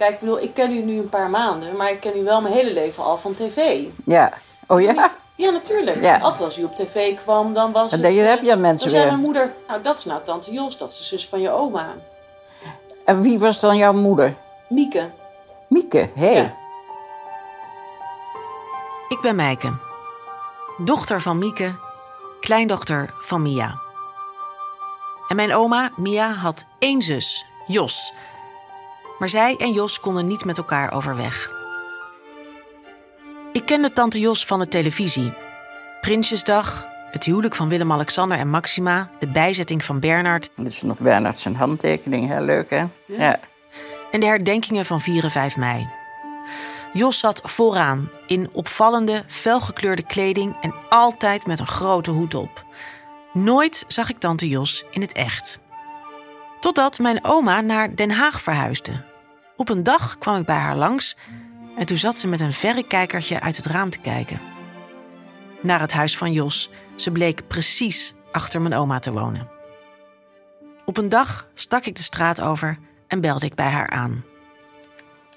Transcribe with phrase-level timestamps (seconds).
[0.00, 2.40] Kijk, ik bedoel, ik ken u nu een paar maanden, maar ik ken u wel
[2.40, 3.84] mijn hele leven al van tv.
[4.04, 4.32] Ja.
[4.66, 5.10] Oh ja?
[5.34, 6.02] Ja, natuurlijk.
[6.02, 6.18] Ja.
[6.18, 8.14] Altijd als u op tv kwam, dan was En het...
[8.14, 10.52] dan eh, heb je aan mensen Dan zei mijn moeder, nou dat is nou tante
[10.52, 11.86] Jos, dat is de zus van je oma.
[13.04, 14.34] En wie was dan jouw moeder?
[14.68, 15.10] Mieke.
[15.68, 16.32] Mieke, hé.
[16.32, 16.34] Hey.
[16.34, 16.54] Ja.
[19.08, 19.78] Ik ben Mijke.
[20.78, 21.74] Dochter van Mieke,
[22.40, 23.80] kleindochter van Mia.
[25.28, 28.12] En mijn oma, Mia, had één zus, Jos.
[29.20, 31.52] Maar zij en Jos konden niet met elkaar overweg.
[33.52, 35.32] Ik kende tante Jos van de televisie.
[36.00, 39.10] Prinsjesdag, het huwelijk van Willem-Alexander en Maxima...
[39.18, 42.40] de bijzetting van Bernard Dit is nog Bernard zijn handtekening, hè?
[42.40, 42.84] Leuk, hè?
[43.04, 43.40] Ja.
[44.10, 45.88] en de herdenkingen van 4 en 5 mei.
[46.92, 52.64] Jos zat vooraan in opvallende, felgekleurde kleding en altijd met een grote hoed op.
[53.32, 55.58] Nooit zag ik tante Jos in het echt.
[56.60, 59.09] Totdat mijn oma naar Den Haag verhuisde.
[59.60, 61.16] Op een dag kwam ik bij haar langs
[61.76, 64.40] en toen zat ze met een verrekijkertje uit het raam te kijken.
[65.62, 66.70] Naar het huis van Jos.
[66.96, 69.48] Ze bleek precies achter mijn oma te wonen.
[70.84, 74.24] Op een dag stak ik de straat over en belde ik bij haar aan.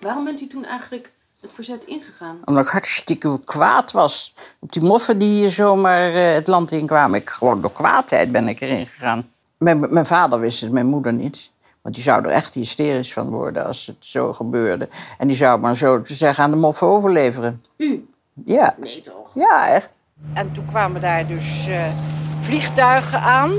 [0.00, 2.38] Waarom bent u toen eigenlijk het verzet ingegaan?
[2.44, 4.34] Omdat ik hartstikke kwaad was.
[4.58, 7.20] Op die moffen die hier zomaar eh, het land in kwamen.
[7.20, 9.30] Ik, gewoon door kwaadheid ben ik erin gegaan.
[9.56, 11.50] Mijn, mijn vader wist het, mijn moeder niet.
[11.88, 14.88] Want die zou er echt hysterisch van worden als het zo gebeurde.
[15.18, 17.62] En die zou maar zo te zeggen aan de moffen overleveren.
[17.76, 18.08] U?
[18.44, 19.34] Ja, Nee toch?
[19.34, 19.98] ja echt.
[20.34, 21.84] En toen kwamen daar dus eh,
[22.40, 23.52] vliegtuigen aan.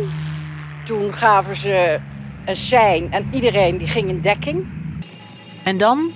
[0.86, 2.00] Toen gaven ze
[2.46, 4.68] een sein en iedereen die ging in dekking.
[5.64, 6.12] En dan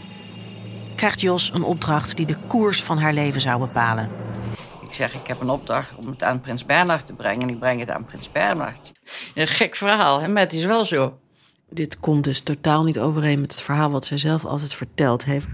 [0.95, 4.09] krijgt Jos een opdracht die de koers van haar leven zou bepalen.
[4.81, 7.41] Ik zeg, ik heb een opdracht om het aan prins Bernhard te brengen.
[7.41, 8.91] En ik breng het aan prins Bernhard.
[9.35, 10.27] Een gek verhaal, hè?
[10.27, 11.17] maar het is wel zo.
[11.73, 15.47] Dit komt dus totaal niet overeen met het verhaal wat zij zelf altijd verteld heeft.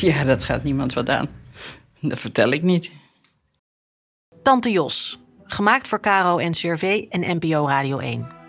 [0.00, 1.28] Ja, dat gaat niemand wat aan.
[2.00, 2.90] Dat vertel ik niet.
[4.42, 8.41] Tante Jos, gemaakt voor Caro en CRV en NPO Radio 1.